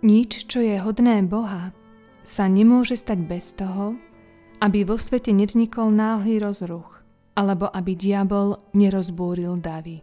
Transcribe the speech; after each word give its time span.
Nič, 0.00 0.48
čo 0.48 0.64
je 0.64 0.80
hodné 0.80 1.20
Boha, 1.28 1.76
sa 2.24 2.48
nemôže 2.48 2.96
stať 2.96 3.20
bez 3.20 3.52
toho, 3.52 4.00
aby 4.64 4.80
vo 4.80 4.96
svete 4.96 5.28
nevznikol 5.28 5.92
náhly 5.92 6.40
rozruch, 6.40 7.04
alebo 7.36 7.68
aby 7.68 7.92
diabol 8.00 8.56
nerozbúril 8.72 9.60
davy. 9.60 10.00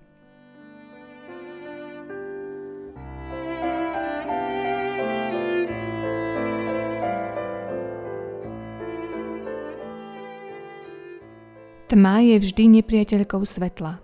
Tma 11.89 12.21
je 12.21 12.37
vždy 12.37 12.63
nepriateľkou 12.69 13.41
svetla. 13.41 13.97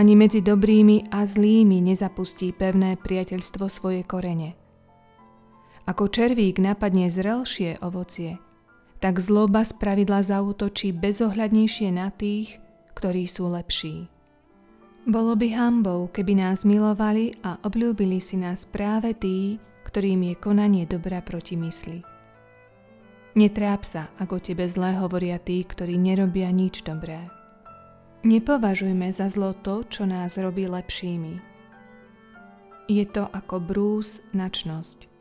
Ani 0.00 0.16
medzi 0.16 0.40
dobrými 0.40 1.12
a 1.12 1.28
zlými 1.28 1.84
nezapustí 1.84 2.56
pevné 2.56 2.96
priateľstvo 2.96 3.68
svoje 3.68 4.00
korene. 4.08 4.67
Ako 5.88 6.12
červík 6.12 6.60
napadne 6.60 7.08
zrelšie 7.08 7.80
ovocie, 7.80 8.36
tak 9.00 9.16
zloba 9.24 9.64
z 9.64 9.72
pravidla 9.80 10.20
zautočí 10.20 10.92
bezohľadnejšie 10.92 11.88
na 11.96 12.12
tých, 12.12 12.60
ktorí 12.92 13.24
sú 13.24 13.48
lepší. 13.48 14.04
Bolo 15.08 15.32
by 15.32 15.48
hambou, 15.56 16.12
keby 16.12 16.44
nás 16.44 16.68
milovali 16.68 17.32
a 17.40 17.56
obľúbili 17.64 18.20
si 18.20 18.36
nás 18.36 18.68
práve 18.68 19.16
tí, 19.16 19.56
ktorým 19.88 20.28
je 20.28 20.34
konanie 20.36 20.84
dobra 20.84 21.24
proti 21.24 21.56
mysli. 21.56 22.04
Netráp 23.32 23.80
sa, 23.88 24.12
ako 24.20 24.44
tebe 24.44 24.68
zlé 24.68 24.92
hovoria 25.00 25.40
tí, 25.40 25.64
ktorí 25.64 25.96
nerobia 25.96 26.52
nič 26.52 26.84
dobré. 26.84 27.24
Nepovažujme 28.28 29.08
za 29.08 29.32
zlo 29.32 29.56
to, 29.56 29.88
čo 29.88 30.04
nás 30.04 30.36
robí 30.36 30.68
lepšími. 30.68 31.40
Je 32.92 33.04
to 33.08 33.24
ako 33.32 33.62
brús 33.62 34.20
na 34.36 34.52
čnosť. 34.52 35.17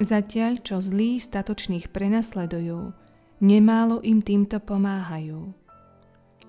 Zatiaľ, 0.00 0.64
čo 0.64 0.80
zlí 0.80 1.20
statočných 1.20 1.92
prenasledujú, 1.92 2.96
nemálo 3.44 4.00
im 4.00 4.24
týmto 4.24 4.56
pomáhajú. 4.56 5.52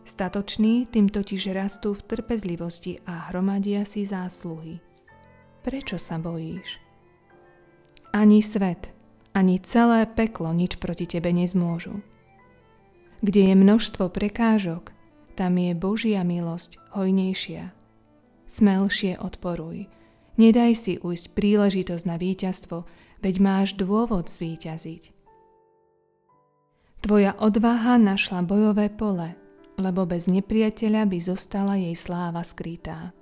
Statoční 0.07 0.87
tým 0.87 1.11
totiž 1.11 1.51
rastú 1.51 1.91
v 1.91 2.01
trpezlivosti 2.15 3.03
a 3.03 3.27
hromadia 3.27 3.83
si 3.83 4.07
zásluhy. 4.07 4.79
Prečo 5.67 5.99
sa 5.99 6.15
bojíš? 6.15 6.79
Ani 8.15 8.39
svet, 8.39 8.89
ani 9.35 9.59
celé 9.59 10.07
peklo 10.07 10.55
nič 10.55 10.79
proti 10.79 11.03
tebe 11.03 11.35
nezmôžu. 11.35 11.99
Kde 13.19 13.51
je 13.51 13.55
množstvo 13.55 14.09
prekážok, 14.09 14.95
tam 15.35 15.59
je 15.59 15.75
Božia 15.75 16.23
milosť 16.23 16.79
hojnejšia. 16.95 17.71
Smelšie 18.47 19.19
odporuj. 19.19 19.91
Nedaj 20.41 20.73
si 20.73 20.93
ujsť 20.97 21.37
príležitosť 21.37 22.03
na 22.09 22.17
víťazstvo, 22.17 22.89
veď 23.21 23.35
máš 23.37 23.77
dôvod 23.77 24.25
zvíťaziť. 24.25 25.13
Tvoja 27.05 27.37
odvaha 27.37 28.01
našla 28.01 28.41
bojové 28.41 28.89
pole, 28.89 29.37
lebo 29.77 30.09
bez 30.09 30.25
nepriateľa 30.25 31.05
by 31.05 31.17
zostala 31.21 31.77
jej 31.77 31.93
sláva 31.93 32.41
skrytá. 32.41 33.13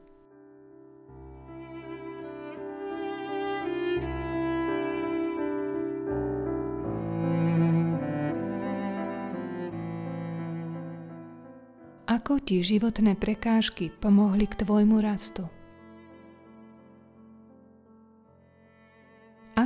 Ako 12.08 12.40
ti 12.40 12.64
životné 12.64 13.20
prekážky 13.20 13.92
pomohli 13.92 14.48
k 14.48 14.64
tvojmu 14.64 15.04
rastu? 15.04 15.59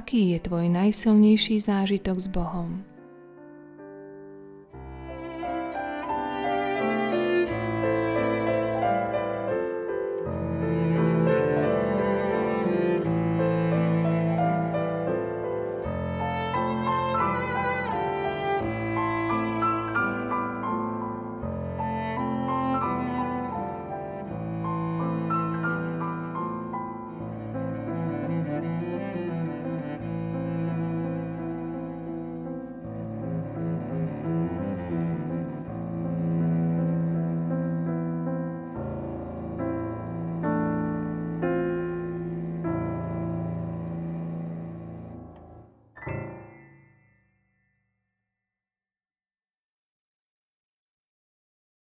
Aký 0.03 0.35
je 0.35 0.43
tvoj 0.43 0.67
najsilnejší 0.67 1.63
zážitok 1.63 2.19
s 2.19 2.27
Bohom? 2.27 2.83